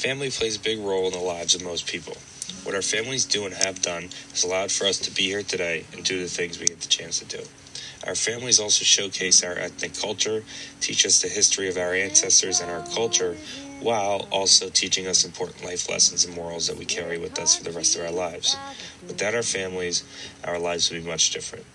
Family 0.00 0.30
plays 0.30 0.56
a 0.56 0.60
big 0.60 0.78
role 0.78 1.08
in 1.08 1.12
the 1.12 1.18
lives 1.18 1.54
of 1.54 1.62
most 1.62 1.86
people. 1.86 2.16
What 2.62 2.74
our 2.74 2.80
families 2.80 3.26
do 3.26 3.44
and 3.44 3.52
have 3.52 3.82
done 3.82 4.08
has 4.30 4.44
allowed 4.44 4.72
for 4.72 4.86
us 4.86 4.98
to 5.00 5.10
be 5.10 5.24
here 5.24 5.42
today 5.42 5.84
and 5.92 6.02
do 6.02 6.22
the 6.22 6.26
things 6.26 6.58
we 6.58 6.64
get 6.64 6.80
the 6.80 6.88
chance 6.88 7.18
to 7.18 7.26
do. 7.26 7.42
Our 8.06 8.14
families 8.14 8.60
also 8.60 8.82
showcase 8.82 9.44
our 9.44 9.52
ethnic 9.52 9.92
culture, 9.92 10.42
teach 10.80 11.04
us 11.04 11.20
the 11.20 11.28
history 11.28 11.68
of 11.68 11.76
our 11.76 11.92
ancestors 11.92 12.60
and 12.60 12.70
our 12.70 12.82
culture, 12.94 13.36
while 13.80 14.26
also 14.32 14.70
teaching 14.70 15.06
us 15.06 15.26
important 15.26 15.66
life 15.66 15.90
lessons 15.90 16.24
and 16.24 16.34
morals 16.34 16.66
that 16.68 16.78
we 16.78 16.86
carry 16.86 17.18
with 17.18 17.38
us 17.38 17.56
for 17.56 17.64
the 17.64 17.72
rest 17.72 17.94
of 17.94 18.02
our 18.02 18.10
lives. 18.10 18.56
Without 19.06 19.34
our 19.34 19.42
families, 19.42 20.02
our 20.44 20.58
lives 20.58 20.90
would 20.90 21.04
be 21.04 21.10
much 21.10 21.30
different. 21.30 21.66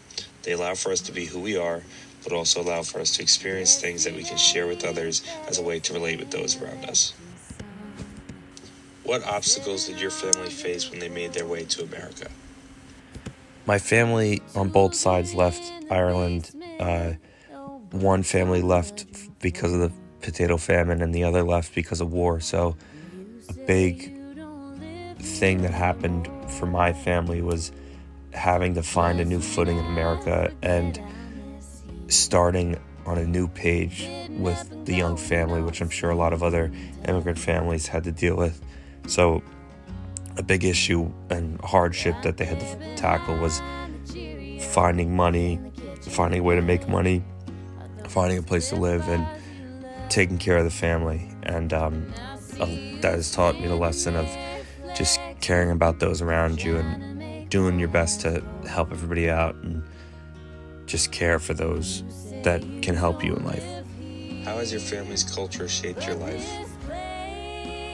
They 0.41 0.53
allow 0.53 0.73
for 0.73 0.91
us 0.91 1.01
to 1.01 1.11
be 1.11 1.25
who 1.25 1.41
we 1.41 1.57
are, 1.57 1.83
but 2.23 2.33
also 2.33 2.63
allow 2.63 2.81
for 2.81 2.99
us 2.99 3.11
to 3.17 3.21
experience 3.21 3.79
things 3.79 4.03
that 4.03 4.15
we 4.15 4.23
can 4.23 4.37
share 4.37 4.65
with 4.65 4.83
others 4.83 5.21
as 5.47 5.59
a 5.59 5.63
way 5.63 5.79
to 5.81 5.93
relate 5.93 6.17
with 6.17 6.31
those 6.31 6.59
around 6.59 6.85
us. 6.85 7.13
What 9.05 9.23
obstacles 9.23 9.85
did 9.85 10.01
your 10.01 10.09
family 10.09 10.49
face 10.49 10.89
when 10.89 10.99
they 10.99 11.09
made 11.09 11.33
their 11.33 11.45
way 11.45 11.63
to 11.65 11.83
America? 11.83 12.27
My 13.67 13.77
family 13.77 14.41
on 14.55 14.69
both 14.69 14.95
sides 14.95 15.35
left 15.35 15.61
Ireland. 15.91 16.51
Uh, 16.79 17.13
one 17.91 18.23
family 18.23 18.63
left 18.63 19.05
because 19.39 19.73
of 19.73 19.79
the 19.79 19.91
potato 20.21 20.57
famine, 20.57 21.03
and 21.03 21.13
the 21.13 21.23
other 21.23 21.43
left 21.43 21.75
because 21.75 22.01
of 22.01 22.11
war. 22.11 22.39
So, 22.39 22.75
a 23.47 23.53
big 23.53 24.11
thing 25.19 25.61
that 25.61 25.71
happened 25.71 26.27
for 26.49 26.65
my 26.65 26.91
family 26.91 27.43
was 27.43 27.71
having 28.33 28.73
to 28.73 28.81
find 28.81 29.19
a 29.19 29.25
new 29.25 29.39
footing 29.39 29.77
in 29.77 29.85
America 29.85 30.51
and 30.63 30.99
starting 32.07 32.75
on 33.05 33.19
a 33.19 33.25
new 33.25 33.47
page 33.47 34.09
with 34.31 34.85
the 34.85 34.95
young 34.95 35.15
family, 35.15 35.61
which 35.61 35.79
I'm 35.79 35.91
sure 35.91 36.09
a 36.09 36.15
lot 36.15 36.33
of 36.33 36.41
other 36.41 36.71
immigrant 37.07 37.37
families 37.37 37.87
had 37.87 38.03
to 38.05 38.11
deal 38.11 38.35
with. 38.35 38.59
So, 39.07 39.41
a 40.37 40.43
big 40.43 40.65
issue 40.65 41.11
and 41.29 41.59
hardship 41.61 42.15
that 42.23 42.37
they 42.37 42.45
had 42.45 42.59
to 42.59 42.95
tackle 42.95 43.37
was 43.37 43.61
finding 44.59 45.15
money, 45.15 45.59
finding 46.01 46.41
a 46.41 46.43
way 46.43 46.55
to 46.55 46.61
make 46.61 46.87
money, 46.87 47.23
finding 48.09 48.37
a 48.37 48.41
place 48.41 48.69
to 48.69 48.75
live, 48.75 49.07
and 49.07 49.25
taking 50.09 50.37
care 50.37 50.57
of 50.57 50.65
the 50.65 50.71
family. 50.71 51.29
And 51.43 51.71
um, 51.73 52.13
uh, 52.59 52.65
that 53.01 53.13
has 53.15 53.31
taught 53.31 53.59
me 53.59 53.67
the 53.67 53.75
lesson 53.75 54.15
of 54.15 54.27
just 54.95 55.19
caring 55.41 55.71
about 55.71 55.99
those 55.99 56.21
around 56.21 56.63
you 56.63 56.77
and 56.77 57.49
doing 57.49 57.79
your 57.79 57.89
best 57.89 58.21
to 58.21 58.43
help 58.67 58.91
everybody 58.91 59.29
out 59.29 59.55
and 59.55 59.83
just 60.85 61.11
care 61.11 61.39
for 61.39 61.53
those 61.53 62.03
that 62.43 62.61
can 62.81 62.95
help 62.95 63.23
you 63.23 63.35
in 63.35 63.45
life. 63.45 63.65
How 64.45 64.57
has 64.57 64.71
your 64.71 64.81
family's 64.81 65.23
culture 65.23 65.67
shaped 65.67 66.05
your 66.05 66.15
life? 66.15 66.47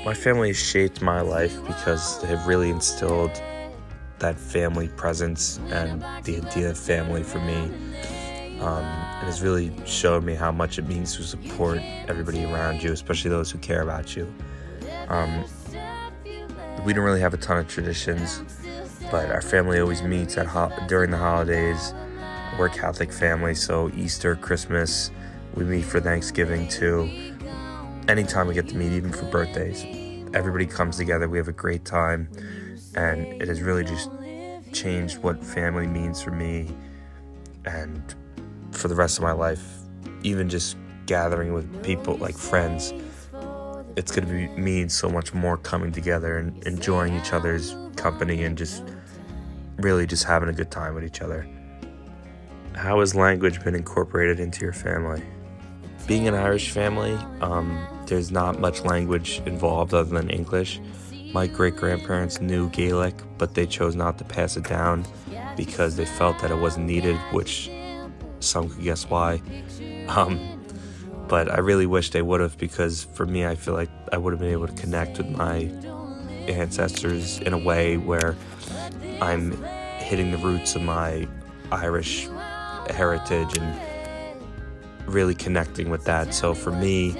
My 0.03 0.16
family 0.16 0.47
has 0.47 0.57
shaped 0.57 1.03
my 1.03 1.21
life 1.21 1.55
because 1.67 2.19
they 2.21 2.27
have 2.30 2.47
really 2.47 2.71
instilled 2.71 3.39
that 4.17 4.35
family 4.35 4.88
presence 4.88 5.59
and 5.69 6.02
the 6.23 6.41
idea 6.43 6.71
of 6.71 6.77
family 6.77 7.21
for 7.21 7.39
me. 7.39 7.71
Um, 8.61 8.83
it 8.83 9.25
has 9.25 9.43
really 9.43 9.71
showed 9.85 10.23
me 10.23 10.33
how 10.33 10.52
much 10.52 10.80
it 10.80 10.88
means 10.88 11.16
to 11.17 11.23
support 11.23 11.81
everybody 12.08 12.43
around 12.45 12.81
you, 12.81 12.91
especially 12.91 13.30
those 13.30 13.52
who 13.52 13.59
care 13.59 13.83
about 13.83 14.16
you. 14.16 14.31
Um, 15.08 15.45
we 16.83 16.93
don't 16.93 17.05
really 17.05 17.21
have 17.21 17.36
a 17.36 17.38
ton 17.38 17.59
of 17.59 17.67
traditions, 17.67 18.41
but 19.11 19.30
our 19.30 19.41
family 19.41 19.80
always 19.80 20.02
meets 20.02 20.36
at 20.36 20.47
ho- 20.47 20.73
during 20.88 21.11
the 21.11 21.17
holidays. 21.17 21.93
We're 22.58 22.67
a 22.67 22.69
Catholic 22.71 23.11
family, 23.11 23.53
so 23.53 23.91
Easter, 23.95 24.36
Christmas, 24.36 25.11
we 25.53 25.63
meet 25.63 25.86
for 25.86 25.99
Thanksgiving 25.99 26.67
too 26.69 27.30
anytime 28.12 28.45
we 28.45 28.54
get 28.54 28.67
to 28.67 28.76
meet, 28.76 28.92
even 28.92 29.12
for 29.12 29.23
birthdays. 29.26 29.86
Everybody 30.34 30.66
comes 30.66 30.98
together, 30.98 31.30
we 31.30 31.38
have 31.38 31.48
a 31.48 31.54
great 31.54 31.86
time, 31.86 32.30
and 32.94 33.42
it 33.42 33.48
has 33.48 33.62
really 33.62 33.86
just 33.86 34.09
changed 34.73 35.17
what 35.20 35.42
family 35.42 35.88
means 35.88 36.22
for 36.22 36.32
me 36.32 36.70
and 37.66 38.16
for 38.71 38.89
the 38.89 38.95
rest 38.95 39.17
of 39.17 39.23
my 39.23 39.32
life. 39.32 39.64
Even 40.23 40.50
just 40.50 40.76
gathering 41.05 41.54
with 41.54 41.83
people 41.83 42.17
like 42.17 42.36
friends, 42.36 42.94
it's 43.95 44.11
going 44.11 44.27
to 44.27 44.60
mean 44.60 44.89
so 44.89 45.10
much 45.10 45.33
more 45.33 45.58
coming 45.58 45.92
together 45.92 46.38
and 46.38 46.61
enjoying 46.67 47.16
each 47.17 47.32
other's 47.32 47.76
company 47.95 48.44
and 48.44 48.58
just 48.58 48.83
really 49.77 50.05
just 50.05 50.26
having 50.26 50.50
a 50.50 50.54
good 50.54 50.70
time 50.70 50.95
with 50.95 51.05
each 51.05 51.21
other. 51.21 51.48
How 52.76 53.00
has 53.00 53.16
language 53.16 53.64
been 53.64 53.76
incorporated 53.76 54.39
into 54.42 54.61
your 54.61 54.73
family? 54.73 55.23
being 56.08 56.27
an 56.27 56.33
Irish 56.33 56.71
family, 56.71 57.14
um, 57.42 57.88
there's 58.11 58.30
not 58.30 58.60
much 58.60 58.83
language 58.83 59.42
involved 59.45 59.94
other 59.94 60.20
than 60.20 60.30
English. 60.30 60.82
My 61.32 61.48
great 61.48 61.77
grandparents 61.77 62.42
knew 62.42 62.70
Gaelic, 62.72 63.16
but 63.38 63.54
they 63.54 63.66
chose 63.66 63.95
not 63.95 64.17
to 64.17 64.26
pass 64.26 64.58
it 64.58 64.66
down 64.66 65.05
because 65.55 65.95
they 65.95 66.04
felt 66.04 66.38
that 66.39 66.52
it 66.52 66.58
wasn't 66.58 66.88
needed, 66.88 67.16
which 67.32 67.71
some 68.42 68.70
could 68.70 68.83
guess 68.83 69.10
why. 69.10 69.42
Um, 70.10 70.61
but 71.30 71.50
I 71.50 71.60
really 71.60 71.86
wish 71.86 72.10
they 72.10 72.21
would 72.21 72.42
have 72.42 72.58
because 72.58 73.05
for 73.14 73.26
me, 73.26 73.45
I 73.45 73.55
feel 73.55 73.76
like 73.76 73.89
I 74.11 74.17
would 74.17 74.33
have 74.33 74.42
been 74.42 74.52
able 74.52 74.67
to 74.67 74.73
connect 74.73 75.17
with 75.17 75.30
my 75.30 75.71
ancestors 76.50 77.39
in 77.39 77.54
a 77.54 77.58
way 77.58 77.95
where 77.95 78.36
I'm 79.21 79.54
hitting 80.00 80.32
the 80.32 80.38
roots 80.38 80.76
of 80.76 80.82
my 80.82 81.30
Irish 81.71 82.27
heritage 82.89 83.58
and 83.58 83.73
really 85.05 85.33
connecting 85.33 85.89
with 85.89 86.04
that. 86.04 86.33
So 86.33 86.54
for 86.54 86.73
me, 86.73 87.16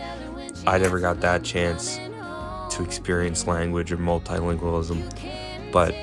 I 0.68 0.78
never 0.78 1.00
got 1.00 1.22
that 1.22 1.44
chance 1.44 1.98
to 1.98 2.84
experience 2.84 3.48
language 3.48 3.92
or 3.92 3.98
multilingualism, 3.98 5.72
but 5.72 5.96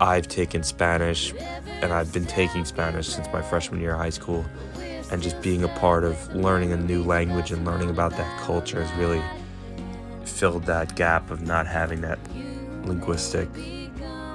I've 0.00 0.28
taken 0.28 0.62
Spanish 0.62 1.34
and 1.82 1.92
I've 1.92 2.12
been 2.12 2.26
taking 2.26 2.64
Spanish 2.64 3.08
since 3.08 3.26
my 3.32 3.42
freshman 3.42 3.80
year 3.80 3.94
of 3.94 3.98
high 3.98 4.10
school. 4.10 4.44
And 5.10 5.22
just 5.22 5.40
being 5.42 5.64
a 5.64 5.68
part 5.68 6.02
of 6.04 6.34
learning 6.34 6.72
a 6.72 6.76
new 6.76 7.02
language 7.02 7.52
and 7.52 7.64
learning 7.64 7.90
about 7.90 8.16
that 8.16 8.40
culture 8.40 8.82
has 8.82 8.98
really 8.98 9.22
filled 10.24 10.64
that 10.64 10.96
gap 10.96 11.30
of 11.30 11.42
not 11.42 11.66
having 11.66 12.00
that 12.00 12.18
linguistic 12.84 13.48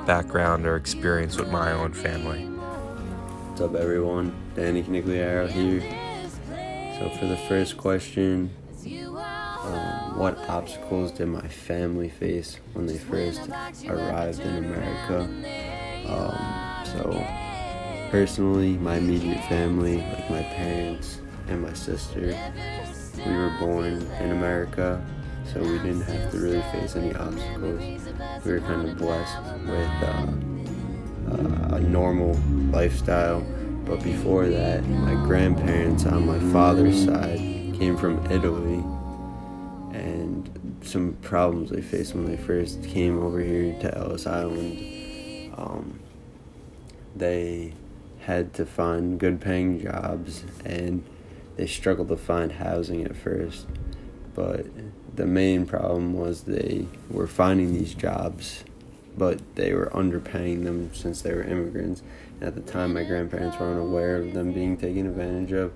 background 0.06 0.66
or 0.66 0.76
experience 0.76 1.38
with 1.38 1.50
my 1.50 1.72
own 1.72 1.94
family. 1.94 2.46
What's 3.50 3.62
up, 3.62 3.76
everyone? 3.76 4.34
Danny 4.56 4.84
Canigliaro 4.84 5.50
here. 5.50 5.82
So, 7.00 7.10
for 7.18 7.26
the 7.26 7.38
first 7.48 7.78
question, 7.78 8.52
um, 9.64 10.18
what 10.18 10.38
obstacles 10.50 11.12
did 11.12 11.28
my 11.28 11.48
family 11.48 12.10
face 12.10 12.60
when 12.74 12.86
they 12.86 12.98
first 12.98 13.42
arrived 13.88 14.40
in 14.40 14.58
America? 14.58 15.22
Um, 16.08 16.86
so, 16.86 17.26
personally, 18.12 18.74
my 18.78 18.96
immediate 18.96 19.44
family, 19.46 19.98
like 19.98 20.30
my 20.30 20.44
parents 20.44 21.22
and 21.48 21.62
my 21.62 21.74
sister, 21.74 22.38
we 23.26 23.32
were 23.32 23.56
born 23.60 24.02
in 24.20 24.32
America, 24.32 25.04
so 25.52 25.62
we 25.62 25.78
didn't 25.80 26.02
have 26.02 26.32
to 26.32 26.40
really 26.40 26.62
face 26.72 26.96
any 26.96 27.14
obstacles. 27.16 27.82
We 28.46 28.52
were 28.52 28.60
kind 28.62 28.88
of 28.90 28.98
blessed 28.98 29.38
with 29.66 29.90
uh, 30.04 31.76
a 31.76 31.80
normal 31.80 32.34
lifestyle 32.72 33.46
but 33.90 34.04
before 34.04 34.48
that, 34.48 34.88
my 34.88 35.16
grandparents 35.26 36.06
on 36.06 36.28
my 36.28 36.38
father's 36.54 37.06
side 37.06 37.40
came 37.40 37.98
from 37.98 38.24
Italy, 38.32 38.79
some 40.90 41.14
problems 41.22 41.70
they 41.70 41.82
faced 41.82 42.16
when 42.16 42.26
they 42.26 42.38
first 42.38 42.84
came 42.84 43.20
over 43.20 43.40
here 43.40 43.74
to 43.82 43.98
Ellis 43.98 44.28
Island. 44.28 45.54
Um, 45.58 46.00
they 47.16 47.74
had 48.22 48.54
to 48.56 48.66
find 48.66 49.20
good 49.20 49.42
paying 49.42 49.82
jobs, 49.82 50.44
and 50.66 51.04
they 51.56 51.68
struggled 51.68 52.10
to 52.10 52.18
find 52.18 52.52
housing 52.52 53.04
at 53.04 53.16
first. 53.16 53.68
But 54.36 54.68
the 55.16 55.26
main 55.26 55.66
problem 55.66 56.14
was 56.14 56.44
they 56.44 56.88
were 57.10 57.28
finding 57.28 57.74
these 57.74 57.94
jobs, 57.94 58.64
but 59.18 59.40
they 59.56 59.74
were 59.74 59.92
underpaying 59.94 60.64
them 60.64 60.94
since 60.94 61.22
they 61.22 61.34
were 61.34 61.44
immigrants 61.44 62.04
at 62.42 62.56
the 62.56 62.62
time, 62.62 62.94
my 62.94 63.04
grandparents 63.04 63.58
were 63.60 63.70
unaware 63.70 64.18
of 64.18 64.34
them 64.34 64.54
being 64.54 64.78
taken 64.78 65.08
advantage 65.08 65.52
of 65.52 65.74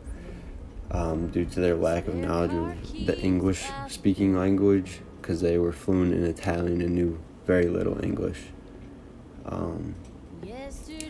um, 0.94 1.28
due 1.30 1.46
to 1.46 1.60
their 1.60 1.76
lack 1.76 2.08
of 2.08 2.16
knowledge 2.16 2.54
of 2.54 3.06
the 3.06 3.20
English 3.20 3.66
speaking 3.88 4.36
language 4.36 5.00
because 5.22 5.42
they 5.42 5.58
were 5.58 5.72
fluent 5.72 6.14
in 6.14 6.24
Italian 6.24 6.82
and 6.82 6.96
knew 6.96 7.20
very 7.46 7.68
little 7.68 8.04
English. 8.04 8.40
Um, 9.46 9.96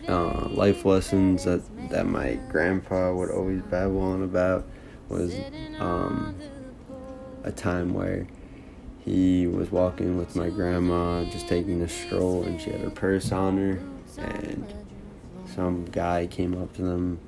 uh, 0.08 0.48
life 0.48 0.84
lessons 0.84 1.44
that, 1.44 1.62
that 1.90 2.06
my 2.06 2.34
grandpa 2.50 3.12
would 3.12 3.30
always 3.30 3.62
babble 3.62 4.00
on 4.00 4.22
about 4.22 4.66
was 5.08 5.34
um, 5.78 6.34
a 7.44 7.52
time 7.52 7.94
where 7.94 8.26
he 8.98 9.46
was 9.46 9.70
walking 9.70 10.16
with 10.16 10.34
my 10.34 10.48
grandma 10.48 11.24
just 11.24 11.46
taking 11.46 11.82
a 11.82 11.88
stroll 11.88 12.42
and 12.44 12.60
she 12.60 12.70
had 12.70 12.80
her 12.80 12.90
purse 12.90 13.32
on 13.32 13.58
her 13.58 13.82
and 14.18 14.72
some 15.54 15.84
guy 15.86 16.26
came 16.26 16.60
up 16.60 16.72
to 16.74 16.82
them 16.82 17.18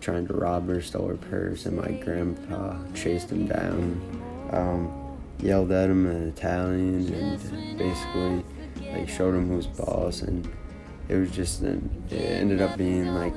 trying 0.00 0.26
to 0.26 0.34
rob 0.34 0.68
her, 0.68 0.80
stole 0.80 1.08
her 1.08 1.16
purse, 1.16 1.66
and 1.66 1.76
my 1.76 1.92
grandpa 1.92 2.76
chased 2.94 3.30
him 3.30 3.46
down. 3.46 4.22
Um, 4.52 5.02
yelled 5.40 5.70
at 5.72 5.90
him 5.90 6.06
in 6.06 6.28
Italian 6.28 7.12
and 7.12 7.78
basically 7.78 8.44
like 8.92 9.08
showed 9.08 9.34
him 9.34 9.48
who's 9.48 9.66
boss 9.66 10.22
and 10.22 10.48
it 11.08 11.16
was 11.16 11.30
just 11.30 11.60
an, 11.60 12.02
it 12.10 12.14
ended 12.14 12.60
up 12.60 12.76
being 12.76 13.08
like 13.14 13.34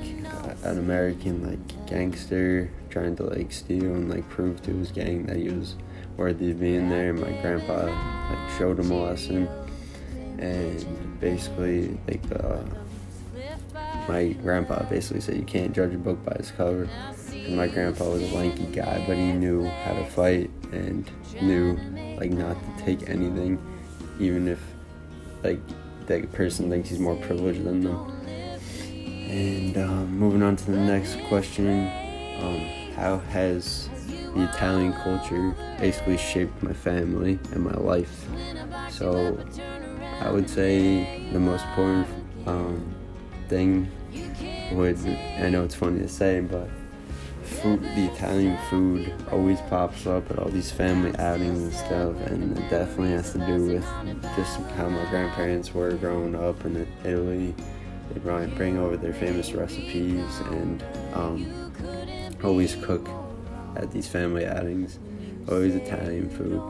an 0.64 0.80
American 0.80 1.46
like 1.48 1.88
gangster 1.88 2.72
trying 2.90 3.16
to 3.16 3.24
like 3.24 3.52
steal 3.52 3.94
and 3.94 4.10
like 4.10 4.28
prove 4.30 4.62
to 4.64 4.72
his 4.72 4.92
gang 4.92 5.26
that 5.28 5.38
he 5.38 5.50
was 5.50 5.76
worthy 6.18 6.52
of 6.52 6.60
being 6.60 6.90
there. 6.90 7.12
And 7.12 7.22
My 7.22 7.32
grandpa 7.42 7.86
like 7.86 8.58
showed 8.58 8.80
him 8.80 8.92
a 8.92 9.04
lesson, 9.04 9.48
and 10.40 11.20
basically 11.20 11.98
like 12.08 12.24
uh, 12.44 12.60
my 14.10 14.30
grandpa 14.42 14.82
basically 14.90 15.22
said 15.22 15.36
you 15.36 15.44
can't 15.44 15.72
judge 15.72 15.94
a 15.94 15.98
book 15.98 16.24
by 16.26 16.32
its 16.32 16.50
cover. 16.50 16.90
And 17.32 17.56
my 17.56 17.68
grandpa 17.68 18.10
was 18.10 18.24
a 18.24 18.36
lanky 18.36 18.66
guy, 18.66 19.04
but 19.08 19.16
he 19.18 19.32
knew 19.34 19.66
how 19.68 19.94
to 19.94 20.06
fight 20.06 20.50
and 20.72 21.10
knew 21.40 21.78
like 22.18 22.32
not 22.32 22.58
to 22.60 22.84
take 22.84 23.08
anything, 23.08 23.62
even 24.20 24.48
if 24.48 24.60
like 25.44 25.60
that 26.08 26.32
person 26.34 26.72
thinks 26.72 26.90
he's 26.90 27.00
more 27.00 27.16
privileged 27.18 27.64
than 27.64 27.82
them. 27.82 28.12
And 29.30 29.78
um, 29.78 30.18
moving 30.18 30.42
on 30.42 30.56
to 30.56 30.72
the 30.72 30.78
next 30.78 31.20
question, 31.28 31.86
um, 32.42 32.94
how 32.96 33.20
has 33.30 33.90
the 34.34 34.50
Italian 34.52 34.94
culture 34.94 35.56
basically 35.80 36.18
shaped 36.18 36.64
my 36.64 36.74
family 36.74 37.38
and 37.52 37.64
my 37.64 37.76
life? 37.76 38.26
So 38.90 39.38
I 40.20 40.32
would 40.32 40.50
say 40.50 41.30
the 41.32 41.40
most 41.40 41.64
important 41.66 42.08
um, 42.48 42.96
thing 43.50 43.90
would, 44.72 44.98
I 45.40 45.50
know 45.50 45.64
it's 45.64 45.76
funny 45.76 46.00
to 46.02 46.08
say, 46.08 46.40
but 46.40 46.70
food, 47.44 47.82
the 47.82 48.10
Italian 48.14 48.58
food 48.70 49.12
always 49.32 49.60
pops 49.62 50.06
up 50.06 50.30
at 50.32 50.40
all 50.40 50.50
these 50.50 50.72
family 50.72 51.16
outings 51.18 51.60
and 51.60 51.74
stuff, 51.74 52.28
and 52.28 52.58
it 52.58 52.70
definitely 52.70 53.12
has 53.12 53.34
to 53.34 53.40
do 53.40 53.66
with 53.66 53.86
just 54.36 54.60
how 54.78 54.88
my 54.88 55.10
grandparents 55.10 55.74
were 55.74 55.92
growing 55.94 56.36
up 56.36 56.64
in 56.66 56.88
Italy. 57.04 57.54
They 58.14 58.20
bring 58.20 58.78
over 58.78 58.98
their 58.98 59.14
famous 59.14 59.52
recipes 59.52 60.40
and 60.52 60.84
um, 61.14 61.74
always 62.44 62.76
cook 62.76 63.08
at 63.76 63.92
these 63.92 64.08
family 64.08 64.46
outings, 64.46 65.00
always 65.48 65.76
Italian 65.76 66.30
food, 66.30 66.62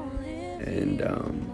and 0.67 1.01
um, 1.01 1.51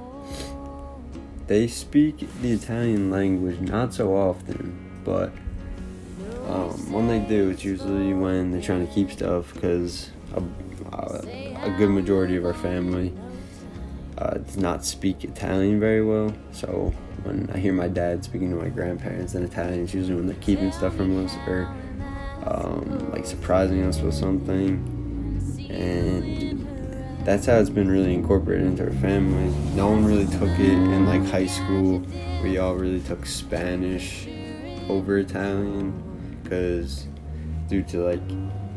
they 1.48 1.68
speak 1.68 2.28
the 2.42 2.52
Italian 2.52 3.12
language 3.12 3.60
not 3.60 3.94
so 3.94 4.16
often, 4.16 4.85
but 5.06 5.32
um, 6.48 6.92
when 6.92 7.08
they 7.08 7.20
do, 7.20 7.50
it's 7.50 7.64
usually 7.64 8.14
when 8.14 8.52
they're 8.52 8.62
trying 8.62 8.86
to 8.86 8.94
keep 8.94 9.12
stuff 9.12 9.54
because 9.54 10.12
a, 10.34 10.44
a, 10.94 11.64
a, 11.64 11.76
good 11.78 11.90
majority 11.90 12.36
of 12.36 12.46
our 12.46 12.54
family 12.54 13.14
uh, 14.18 14.36
does 14.36 14.58
not 14.58 14.86
speak 14.86 15.24
Italian 15.24 15.80
very 15.80 16.04
well. 16.04 16.34
So 16.52 16.94
when 17.24 17.50
I 17.54 17.58
hear 17.58 17.74
my 17.74 17.88
dad 17.88 18.24
speaking 18.24 18.52
to 18.52 18.58
my 18.58 18.70
grandparents 18.70 19.34
in 19.34 19.44
Italian, 19.44 19.84
it's 19.84 19.94
usually 19.94 20.16
when 20.16 20.28
they're 20.28 20.36
keeping 20.36 20.72
stuff 20.72 20.96
from 20.96 21.26
us 21.26 21.34
or 21.48 21.68
um, 22.44 23.12
like 23.12 23.26
surprising 23.26 23.84
us 23.84 24.00
with 24.00 24.14
something. 24.14 24.92
And 25.70 27.26
that's 27.26 27.48
how 27.48 27.58
it's 27.58 27.72
been 27.72 27.90
really 27.90 28.14
incorporated 28.14 28.68
into 28.68 28.84
our 28.84 28.94
family. 28.94 29.52
No 29.76 29.90
one 29.90 30.06
really 30.06 30.28
took 30.28 30.50
it 30.60 30.60
in 30.60 31.08
like 31.08 31.26
high 31.26 31.48
school. 31.48 32.04
We 32.44 32.60
all 32.60 32.76
really 32.76 33.02
took 33.02 33.26
Spanish 33.26 34.28
over 34.90 35.18
Italian 35.18 36.40
because 36.44 37.08
due 37.68 37.84
to 37.84 38.04
like 38.04 38.22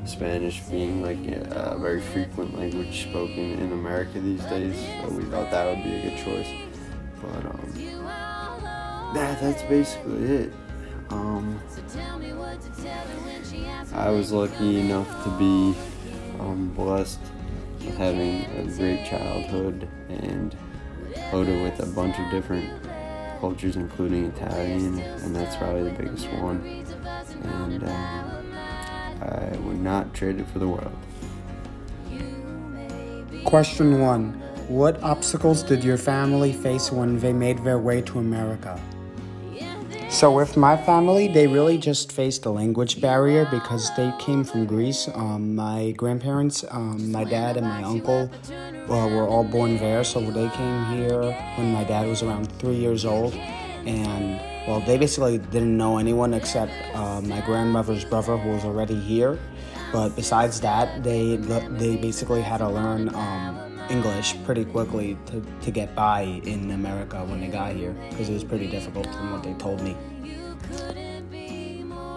Spanish 0.04 0.60
being 0.60 1.02
like 1.02 1.18
a 1.26 1.76
very 1.78 2.00
frequent 2.00 2.58
language 2.58 3.02
spoken 3.02 3.58
in 3.58 3.72
America 3.72 4.18
these 4.20 4.42
days, 4.44 4.74
so 5.02 5.10
we 5.10 5.24
thought 5.24 5.50
that 5.50 5.66
would 5.66 5.84
be 5.84 5.96
a 5.96 6.02
good 6.02 6.18
choice. 6.18 6.48
But 7.20 7.44
um, 7.44 9.12
that 9.14 9.40
that's 9.40 9.62
basically 9.64 10.24
it. 10.24 10.52
Um, 11.10 11.60
I 13.92 14.10
was 14.10 14.32
lucky 14.32 14.80
enough 14.80 15.08
to 15.24 15.30
be 15.38 15.78
um, 16.40 16.72
blessed 16.74 17.20
with 17.84 17.96
having 17.96 18.44
a 18.44 18.64
great 18.76 19.06
childhood 19.06 19.88
and 20.08 20.56
loaded 21.32 21.62
with 21.62 21.80
a 21.80 21.86
bunch 21.86 22.18
of 22.18 22.30
different 22.30 22.70
cultures, 23.40 23.76
including 23.76 24.26
Italian, 24.26 24.98
and 24.98 25.34
that's 25.34 25.56
probably 25.56 25.84
the 25.84 26.02
biggest 26.02 26.28
one. 26.34 26.60
And 27.42 27.84
um, 27.84 28.52
I 29.22 29.56
would 29.58 29.80
not 29.80 30.14
trade 30.14 30.40
it 30.40 30.46
for 30.48 30.58
the 30.58 30.68
world. 30.68 30.96
Question 33.44 34.00
one 34.00 34.32
What 34.68 35.02
obstacles 35.02 35.62
did 35.62 35.82
your 35.82 35.98
family 35.98 36.52
face 36.52 36.92
when 36.92 37.18
they 37.18 37.32
made 37.32 37.64
their 37.64 37.78
way 37.78 38.02
to 38.02 38.18
America? 38.18 38.80
So, 40.18 40.32
with 40.32 40.56
my 40.56 40.76
family, 40.76 41.28
they 41.28 41.46
really 41.46 41.78
just 41.78 42.10
faced 42.10 42.44
a 42.44 42.50
language 42.50 43.00
barrier 43.00 43.46
because 43.52 43.94
they 43.94 44.12
came 44.18 44.42
from 44.42 44.66
Greece. 44.66 45.08
Um, 45.14 45.54
my 45.54 45.92
grandparents, 45.92 46.64
um, 46.72 47.12
my 47.12 47.22
dad, 47.22 47.56
and 47.56 47.64
my 47.64 47.84
uncle 47.84 48.28
uh, 48.52 49.06
were 49.14 49.28
all 49.28 49.44
born 49.44 49.76
there, 49.76 50.02
so 50.02 50.20
they 50.20 50.48
came 50.48 50.86
here 50.86 51.22
when 51.56 51.72
my 51.72 51.84
dad 51.84 52.08
was 52.08 52.24
around 52.24 52.50
three 52.58 52.74
years 52.74 53.04
old. 53.04 53.32
And, 53.86 54.40
well, 54.66 54.80
they 54.80 54.98
basically 54.98 55.38
didn't 55.38 55.76
know 55.76 55.98
anyone 55.98 56.34
except 56.34 56.72
uh, 56.96 57.20
my 57.20 57.40
grandmother's 57.42 58.04
brother, 58.04 58.36
who 58.36 58.48
was 58.48 58.64
already 58.64 58.98
here. 58.98 59.38
But 59.92 60.16
besides 60.16 60.60
that, 60.62 61.04
they, 61.04 61.36
they 61.36 61.96
basically 61.96 62.42
had 62.42 62.58
to 62.58 62.68
learn. 62.68 63.14
Um, 63.14 63.57
English 63.90 64.34
pretty 64.44 64.64
quickly 64.64 65.16
to, 65.26 65.42
to 65.62 65.70
get 65.70 65.94
by 65.94 66.22
in 66.44 66.70
America 66.70 67.24
when 67.24 67.40
they 67.40 67.48
got 67.48 67.74
here 67.74 67.94
because 68.10 68.28
it 68.28 68.34
was 68.34 68.44
pretty 68.44 68.66
difficult 68.66 69.06
from 69.06 69.32
what 69.32 69.42
they 69.42 69.54
told 69.54 69.80
me. 69.82 69.96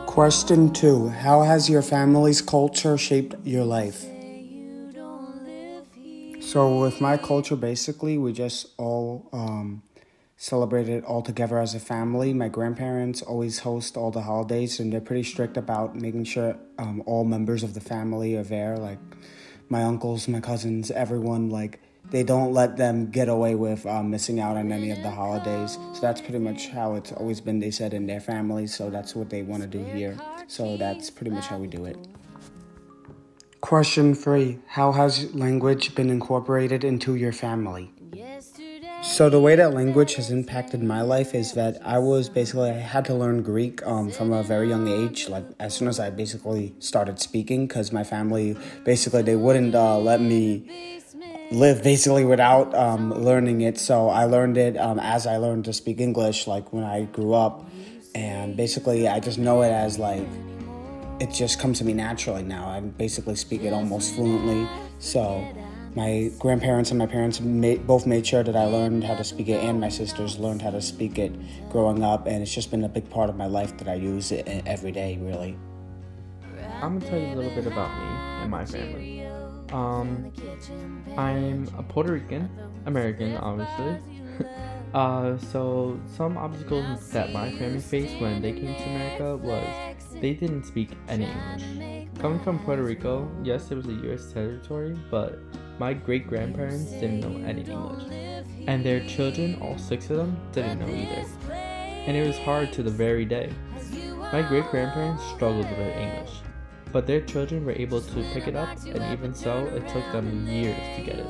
Question 0.06 0.74
two 0.74 1.08
How 1.10 1.42
has 1.44 1.70
your 1.70 1.82
family's 1.82 2.42
culture 2.42 2.98
shaped 2.98 3.36
your 3.46 3.64
life? 3.64 4.06
So, 6.42 6.80
with 6.80 7.00
my 7.00 7.16
culture, 7.16 7.56
basically, 7.56 8.18
we 8.18 8.34
just 8.34 8.68
all 8.78 9.30
um, 9.32 9.84
celebrated 10.36 11.06
all 11.06 11.22
together 11.22 11.60
as 11.60 11.76
a 11.76 11.80
family. 11.80 12.34
My 12.34 12.50
grandparents 12.50 13.22
always 13.22 13.60
host 13.60 13.96
all 13.96 14.12
the 14.12 14.24
holidays, 14.24 14.80
and 14.80 14.92
they're 14.92 15.00
pretty 15.00 15.24
strict 15.24 15.56
about 15.56 15.96
making 15.96 16.26
sure 16.26 16.58
um, 16.78 17.04
all 17.06 17.24
members 17.24 17.64
of 17.64 17.74
the 17.74 17.80
family 17.80 18.36
are 18.36 18.44
there. 18.44 18.76
Like, 18.76 18.98
my 19.72 19.84
uncles, 19.84 20.28
my 20.28 20.42
cousins, 20.42 20.92
everyone, 20.92 21.50
like, 21.50 21.80
they 22.10 22.24
don't 22.24 22.52
let 22.52 22.76
them 22.76 23.10
get 23.10 23.30
away 23.30 23.56
with 23.56 23.86
um, 23.86 24.10
missing 24.10 24.42
out 24.42 24.58
on 24.58 24.70
any 24.70 24.92
of 24.92 25.02
the 25.02 25.10
holidays. 25.10 25.78
So 25.94 26.02
that's 26.02 26.20
pretty 26.20 26.40
much 26.40 26.68
how 26.68 26.96
it's 26.96 27.14
always 27.14 27.40
been, 27.40 27.60
they 27.60 27.72
said, 27.72 27.94
in 27.94 28.06
their 28.06 28.20
families. 28.20 28.76
So 28.76 28.90
that's 28.90 29.16
what 29.16 29.30
they 29.30 29.44
want 29.44 29.62
to 29.62 29.70
do 29.70 29.82
here. 29.84 30.18
So 30.48 30.76
that's 30.76 31.10
pretty 31.10 31.32
much 31.32 31.46
how 31.46 31.58
we 31.58 31.68
do 31.68 31.86
it. 31.86 31.98
Question 33.62 34.14
three 34.14 34.60
How 34.68 34.92
has 34.92 35.34
language 35.34 35.96
been 35.96 36.10
incorporated 36.10 36.84
into 36.84 37.16
your 37.16 37.32
family? 37.32 37.94
So 39.02 39.32
the 39.32 39.40
way 39.40 39.56
that 39.56 39.74
language 39.74 40.14
has 40.16 40.30
impacted 40.30 40.84
my 40.84 41.02
life 41.02 41.34
is 41.34 41.54
that 41.54 41.82
I 41.84 41.98
was 41.98 42.30
basically 42.30 42.70
I 42.70 42.74
had 42.74 43.04
to 43.06 43.16
learn 43.16 43.42
Greek 43.42 43.86
um, 43.86 44.12
from 44.12 44.32
a 44.32 44.44
very 44.44 44.70
young 44.70 44.88
age. 44.88 45.28
Like 45.28 45.44
as 45.60 45.74
soon 45.74 45.88
as 45.88 46.00
I 46.00 46.12
basically 46.12 46.76
started 46.78 47.20
speaking, 47.20 47.66
because 47.66 47.92
my 47.92 48.04
family 48.04 48.56
basically 48.86 49.24
they 49.24 49.36
wouldn't 49.36 49.74
uh, 49.74 49.98
let 49.98 50.22
me 50.22 51.00
live 51.50 51.84
basically 51.84 52.26
without 52.26 52.76
um, 52.76 53.12
learning 53.12 53.62
it. 53.62 53.80
So 53.80 54.10
I 54.10 54.26
learned 54.26 54.58
it 54.58 54.78
um, 54.78 55.00
as 55.00 55.26
I 55.26 55.38
learned 55.38 55.66
to 55.66 55.74
speak 55.74 56.00
English, 56.00 56.46
like 56.46 56.72
when 56.72 56.84
I 56.84 57.06
grew 57.06 57.34
up, 57.34 57.68
and 58.14 58.56
basically 58.56 59.08
I 59.08 59.20
just 59.20 59.40
know 59.40 59.64
it 59.64 59.72
as 59.72 59.98
like 59.98 60.28
it 61.20 61.32
just 61.32 61.60
comes 61.60 61.80
to 61.80 61.86
me 61.86 61.94
naturally 61.94 62.44
now. 62.44 62.68
I 62.68 62.82
basically 62.82 63.36
speak 63.36 63.64
it 63.64 63.74
almost 63.74 64.14
fluently. 64.14 64.68
So 65.00 65.44
my 65.96 66.32
grandparents 66.40 66.90
and 66.92 66.98
my 66.98 67.06
parents 67.06 67.42
made, 67.42 67.86
both 67.86 68.06
made 68.06 68.26
sure 68.26 68.44
that 68.44 68.56
I 68.56 68.66
learned 68.66 69.04
how 69.04 69.16
to 69.16 69.24
speak 69.24 69.50
it, 69.50 69.64
and 69.64 69.80
my 69.80 69.90
sisters 69.90 70.40
learned 70.40 70.62
how 70.62 70.72
to 70.72 70.82
speak 70.82 71.20
it 71.20 71.34
growing 71.70 72.04
up, 72.04 72.28
and 72.28 72.42
it's 72.42 72.54
just 72.54 72.72
been 72.72 72.84
a 72.84 72.90
big 72.90 73.10
part 73.10 73.30
of 73.30 73.36
my 73.36 73.48
life 73.48 73.78
that 73.78 73.88
I 73.88 73.96
use 73.96 74.32
it 74.32 74.48
every 74.66 74.92
day, 74.92 75.18
really. 75.22 75.58
I'm 76.82 76.98
gonna 76.98 77.12
tell 77.12 77.20
you 77.20 77.28
a 77.28 77.36
little 77.36 77.56
bit 77.56 77.68
about 77.68 77.90
me 78.00 78.42
and 78.42 78.52
my 78.52 78.66
family. 78.66 79.26
Um, 79.72 80.32
I'm 81.18 81.68
a 81.78 81.84
Puerto 81.84 82.12
Rican 82.14 82.50
American, 82.86 83.38
obviously. 83.38 84.00
uh, 84.94 85.38
so 85.38 86.00
some 86.16 86.38
obstacles 86.38 87.10
that 87.12 87.32
my 87.32 87.52
family 87.52 87.80
faced 87.80 88.20
when 88.20 88.42
they 88.42 88.54
came 88.54 88.76
to 88.76 88.84
America 88.84 89.38
was 89.38 89.66
they 90.20 90.34
didn't 90.34 90.66
speak 90.66 90.92
any 91.08 91.26
English. 91.26 92.08
Coming 92.20 92.40
from 92.40 92.60
Puerto 92.60 92.84
Rico, 92.84 93.30
yes, 93.44 93.72
it 93.72 93.76
was 93.76 93.88
a 93.88 93.94
U.S. 93.94 94.32
territory, 94.32 94.98
but 95.10 95.40
my 95.82 95.94
great 95.94 96.28
grandparents 96.28 96.92
didn't 96.92 97.22
know 97.22 97.36
any 97.44 97.64
English, 97.64 98.04
and 98.68 98.86
their 98.86 99.00
children, 99.08 99.58
all 99.64 99.80
six 99.80 100.12
of 100.12 100.18
them, 100.18 100.40
didn't 100.52 100.78
know 100.78 100.86
either. 100.88 101.26
And 102.06 102.16
it 102.16 102.28
was 102.28 102.38
hard 102.38 102.72
to 102.74 102.84
the 102.84 102.92
very 102.92 103.26
day. 103.26 103.50
My 104.32 104.44
great 104.44 104.68
grandparents 104.70 105.24
struggled 105.34 105.68
with 105.72 105.98
English, 106.06 106.34
but 106.92 107.08
their 107.08 107.22
children 107.22 107.66
were 107.66 107.72
able 107.72 108.00
to 108.00 108.24
pick 108.32 108.48
it 108.48 108.56
up, 108.56 108.70
and 108.86 109.02
even 109.12 109.34
so, 109.34 109.66
it 109.78 109.88
took 109.88 110.06
them 110.12 110.46
years 110.46 110.78
to 110.98 111.02
get 111.04 111.18
it. 111.18 111.26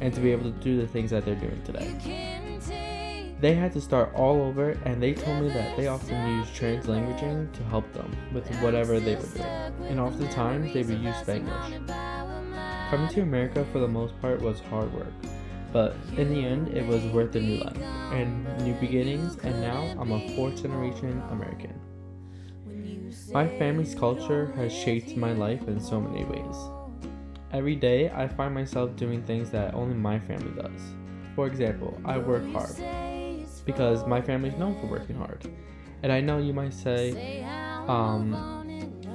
and 0.00 0.12
to 0.12 0.20
be 0.20 0.32
able 0.32 0.50
to 0.50 0.58
do 0.58 0.80
the 0.80 0.88
things 0.88 1.10
that 1.12 1.24
they're 1.24 1.36
doing 1.36 1.62
today. 1.62 1.90
They 3.40 3.54
had 3.54 3.72
to 3.74 3.80
start 3.80 4.12
all 4.14 4.42
over, 4.42 4.70
and 4.84 5.00
they 5.00 5.14
told 5.14 5.40
me 5.42 5.48
that 5.50 5.76
they 5.76 5.86
often 5.86 6.16
use 6.36 6.48
translanguaging 6.48 7.52
to 7.52 7.62
help 7.74 7.92
them 7.92 8.10
with 8.34 8.48
whatever 8.56 8.98
they 8.98 9.14
were 9.14 9.32
doing, 9.36 9.90
and 9.90 10.00
oftentimes 10.00 10.74
they 10.74 10.82
would 10.82 10.98
use 10.98 11.14
Spanglish. 11.22 12.01
Coming 12.92 13.08
to 13.14 13.22
America 13.22 13.66
for 13.72 13.78
the 13.78 13.88
most 13.88 14.20
part 14.20 14.42
was 14.42 14.60
hard 14.60 14.92
work, 14.92 15.14
but 15.72 15.96
in 16.18 16.28
the 16.28 16.44
end, 16.44 16.76
it 16.76 16.86
was 16.86 17.02
worth 17.04 17.32
the 17.32 17.40
new 17.40 17.56
life 17.56 17.80
and 18.12 18.44
new 18.58 18.74
beginnings, 18.74 19.38
and 19.42 19.62
now 19.62 19.96
I'm 19.98 20.12
a 20.12 20.28
fourth 20.36 20.60
generation 20.60 21.22
American. 21.30 21.72
My 23.32 23.48
family's 23.48 23.94
culture 23.94 24.52
has 24.56 24.74
shaped 24.74 25.16
my 25.16 25.32
life 25.32 25.66
in 25.68 25.80
so 25.80 26.02
many 26.02 26.26
ways. 26.26 26.56
Every 27.50 27.76
day, 27.76 28.10
I 28.10 28.28
find 28.28 28.52
myself 28.52 28.94
doing 28.94 29.22
things 29.22 29.48
that 29.52 29.72
only 29.72 29.94
my 29.94 30.18
family 30.18 30.52
does. 30.54 30.82
For 31.34 31.46
example, 31.46 31.98
I 32.04 32.18
work 32.18 32.46
hard 32.52 32.76
because 33.64 34.06
my 34.06 34.20
family's 34.20 34.58
known 34.58 34.78
for 34.78 34.86
working 34.88 35.16
hard. 35.16 35.50
And 36.02 36.12
I 36.12 36.20
know 36.20 36.36
you 36.36 36.52
might 36.52 36.74
say, 36.74 37.42
um, 37.88 38.36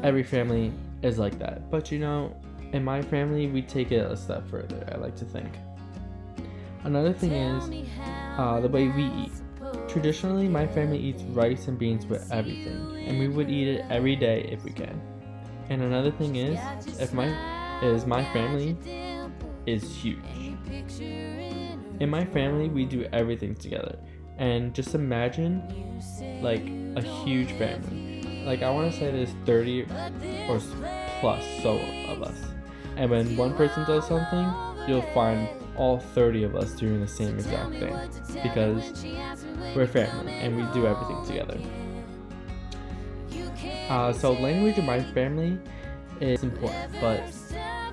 every 0.02 0.24
family 0.24 0.74
is 1.04 1.20
like 1.20 1.38
that. 1.38 1.70
But 1.70 1.92
you 1.92 2.00
know, 2.00 2.36
in 2.74 2.84
my 2.84 3.02
family, 3.02 3.48
we 3.48 3.62
take 3.62 3.92
it 3.92 4.10
a 4.10 4.16
step 4.16 4.48
further, 4.50 4.88
I 4.92 4.98
like 4.98 5.16
to 5.18 5.26
think. 5.26 5.50
Another 6.84 7.14
thing 7.14 7.32
is 7.32 7.88
uh, 8.38 8.60
the 8.60 8.68
way 8.68 8.88
we 8.88 9.06
eat. 9.06 9.32
Traditionally, 9.88 10.48
my 10.48 10.68
family 10.68 11.00
eats 11.00 11.24
rice 11.24 11.68
and 11.68 11.78
beans 11.78 12.06
with 12.06 12.32
everything, 12.32 13.08
and 13.08 13.20
we 13.20 13.28
would 13.28 13.50
eat 13.50 13.68
it 13.68 13.86
every 13.90 14.16
day 14.16 14.48
if 14.52 14.64
we 14.64 14.72
can. 14.72 15.02
And 15.70 15.82
another 15.82 16.12
thing 16.12 16.36
is, 16.36 16.60
if 17.00 17.14
my 17.14 17.28
is 17.82 18.06
my 18.06 18.24
family 18.34 18.78
is 19.66 19.96
huge. 19.96 20.18
In 22.00 22.10
my 22.10 22.26
family, 22.26 22.70
we 22.70 22.86
do 22.86 23.08
everything 23.12 23.56
together. 23.56 23.98
And 24.38 24.74
just 24.74 24.94
imagine 24.94 25.62
like 26.42 26.66
a 26.96 27.02
huge 27.02 27.52
family. 27.54 28.44
Like 28.46 28.62
I 28.62 28.70
want 28.70 28.92
to 28.92 28.98
say 28.98 29.12
there's 29.12 29.34
30 29.46 29.84
or 30.48 30.62
plus 31.20 31.44
so 31.62 31.80
of 32.08 32.24
us. 32.24 32.57
And 32.98 33.12
when 33.12 33.38
one 33.38 33.54
person 33.54 33.86
does 33.86 34.08
something, 34.08 34.52
you'll 34.88 35.04
find 35.14 35.48
all 35.76 36.00
30 36.00 36.44
of 36.44 36.56
us 36.56 36.72
doing 36.72 37.00
the 37.00 37.08
same 37.08 37.36
exact 37.36 37.70
thing 37.72 37.96
because 38.42 39.06
we're 39.76 39.86
family 39.86 40.34
and 40.34 40.58
we 40.58 40.64
do 40.74 40.88
everything 40.88 41.24
together. 41.26 41.60
Uh, 43.88 44.12
so 44.12 44.34
language 44.34 44.78
in 44.80 44.86
my 44.86 45.02
family 45.14 45.60
is 46.20 46.42
important, 46.42 46.92
but 47.00 47.22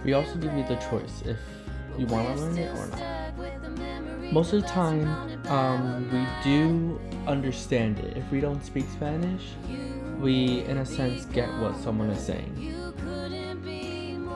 we 0.05 0.15
also 0.15 0.37
give 0.37 0.53
you 0.55 0.67
the 0.67 0.77
choice 0.77 1.23
if 1.27 1.37
you 1.99 2.07
want 2.07 2.27
to 2.37 2.43
learn 2.43 2.59
it 2.59 2.77
or 2.77 2.87
not. 2.87 4.33
Most 4.33 4.55
of 4.55 4.63
the 4.63 4.69
time, 4.69 5.07
um, 5.49 6.09
we 6.11 6.27
do 6.43 6.99
understand 7.27 7.99
it. 7.99 8.17
If 8.17 8.31
we 8.33 8.41
don't 8.41 8.65
speak 8.65 8.87
Spanish, 8.91 9.43
we, 10.19 10.61
in 10.63 10.79
a 10.79 10.87
sense, 10.87 11.27
get 11.27 11.49
what 11.59 11.77
someone 11.77 12.09
is 12.11 12.25
saying. 12.25 12.74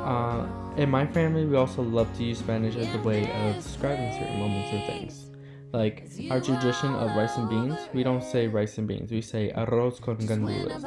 Uh, 0.09 0.47
in 0.79 0.88
my 0.88 1.07
family, 1.07 1.45
we 1.45 1.55
also 1.55 1.83
love 1.83 2.09
to 2.17 2.25
use 2.25 2.38
Spanish 2.38 2.77
as 2.77 2.95
a 2.95 2.99
way 3.00 3.31
of 3.31 3.57
describing 3.57 4.11
certain 4.12 4.38
moments 4.38 4.73
or 4.73 4.81
things. 4.87 5.27
Like 5.71 6.09
our 6.31 6.41
tradition 6.41 6.95
of 6.95 7.15
rice 7.15 7.37
and 7.37 7.47
beans, 7.50 7.79
we 7.93 8.03
don't 8.03 8.25
say 8.25 8.47
rice 8.47 8.79
and 8.79 8.88
beans, 8.88 9.11
we 9.11 9.21
say 9.21 9.53
arroz 9.55 10.00
con 10.00 10.17
gandules. 10.17 10.83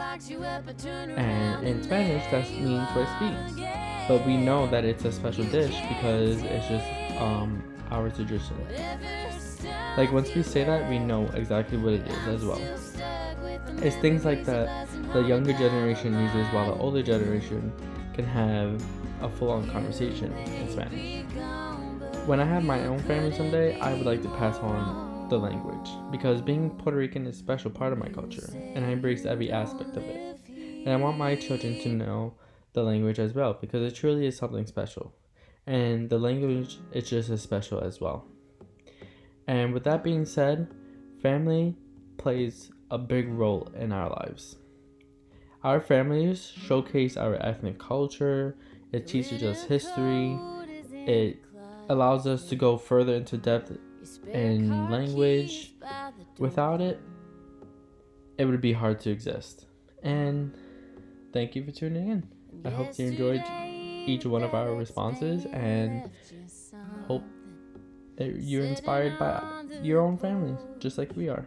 And 1.16 1.68
in 1.68 1.84
Spanish, 1.84 2.24
that 2.32 2.50
means 2.50 2.90
rice 2.96 3.20
beans. 3.20 3.62
But 4.08 4.26
we 4.26 4.38
know 4.38 4.66
that 4.72 4.86
it's 4.86 5.06
a 5.06 5.12
special 5.12 5.46
dish 5.46 5.76
because 5.90 6.42
it's 6.42 6.68
just 6.68 7.22
um, 7.22 7.62
our 7.92 8.10
tradition. 8.10 8.58
Like 9.98 10.12
once 10.12 10.34
we 10.34 10.42
say 10.42 10.64
that, 10.64 10.90
we 10.90 10.98
know 10.98 11.30
exactly 11.36 11.78
what 11.78 11.94
it 11.94 12.08
is 12.08 12.28
as 12.28 12.44
well. 12.44 12.62
It's 13.84 13.98
things 13.98 14.26
like 14.26 14.46
that 14.46 14.88
the 15.14 15.22
younger 15.22 15.54
generation 15.54 16.20
uses 16.20 16.48
while 16.52 16.74
the 16.74 16.82
older 16.82 17.04
generation 17.04 17.72
can 18.16 18.26
have 18.26 18.82
a 19.22 19.30
full-on 19.30 19.70
conversation 19.70 20.32
in 20.34 20.70
Spanish. 20.70 21.24
When 22.28 22.40
I 22.40 22.46
have 22.46 22.64
my 22.64 22.86
own 22.86 23.00
family 23.00 23.36
someday, 23.36 23.80
I 23.80 23.94
would 23.94 24.06
like 24.06 24.22
to 24.22 24.30
pass 24.30 24.58
on 24.58 25.28
the 25.30 25.40
language 25.40 25.90
because 26.12 26.42
being 26.42 26.70
Puerto 26.70 26.98
Rican 26.98 27.26
is 27.26 27.36
a 27.36 27.40
special 27.40 27.72
part 27.72 27.94
of 27.94 28.00
my 28.00 28.10
culture 28.10 28.50
and 28.54 28.86
I 28.86 28.90
embrace 28.90 29.26
every 29.26 29.52
aspect 29.52 29.96
of 29.96 30.04
it. 30.04 30.40
And 30.48 30.90
I 30.90 30.98
want 30.98 31.18
my 31.18 31.36
children 31.36 31.80
to 31.82 31.90
know 31.90 32.34
the 32.74 32.84
language 32.84 33.20
as 33.20 33.34
well 33.34 33.58
because 33.60 33.82
it 33.82 33.96
truly 33.96 34.28
is 34.28 34.38
something 34.38 34.66
special. 34.66 35.14
And 35.66 36.10
the 36.10 36.20
language 36.20 36.80
is 36.92 37.10
just 37.10 37.30
as 37.30 37.42
special 37.42 37.80
as 37.80 38.02
well. 38.02 38.26
And 39.48 39.74
with 39.74 39.84
that 39.86 40.04
being 40.04 40.26
said, 40.26 40.68
family 41.22 41.76
plays 42.18 42.72
a 42.90 42.98
big 42.98 43.30
role 43.30 43.72
in 43.76 43.92
our 43.92 44.10
lives. 44.10 44.58
Our 45.64 45.80
families 45.80 46.52
showcase 46.56 47.18
our 47.18 47.36
ethnic 47.36 47.80
culture, 47.80 48.58
it 48.92 49.08
teaches 49.08 49.44
us 49.44 49.64
history, 49.64 50.38
it 50.92 51.44
allows 51.90 52.28
us 52.28 52.48
to 52.50 52.56
go 52.56 52.78
further 52.78 53.16
into 53.16 53.38
depth 53.38 53.78
in 54.28 54.90
language. 54.90 55.74
Without 56.38 56.82
it, 56.82 57.00
it 58.38 58.46
would 58.46 58.62
be 58.62 58.74
hard 58.74 59.00
to 59.02 59.12
exist. 59.12 59.66
And 60.04 60.54
thank 61.32 61.56
you 61.56 61.64
for 61.64 61.72
tuning 61.72 62.10
in. 62.10 62.28
I 62.66 62.70
hope 62.70 62.98
you 62.98 63.08
enjoyed 63.08 63.44
each 64.08 64.26
one 64.26 64.44
of 64.44 64.54
our 64.54 64.74
responses 64.74 65.46
and 65.46 66.10
hope 67.08 67.24
that 68.18 68.42
you're 68.42 68.66
inspired 68.66 69.18
by 69.18 69.42
your 69.82 70.02
own 70.02 70.18
families, 70.18 70.60
just 70.80 70.98
like 70.98 71.16
we 71.16 71.30
are. 71.30 71.46